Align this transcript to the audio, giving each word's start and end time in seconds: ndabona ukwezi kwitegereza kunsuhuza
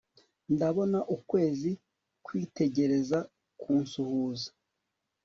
ndabona 0.53 0.99
ukwezi 1.15 1.71
kwitegereza 2.25 3.19
kunsuhuza 3.61 4.49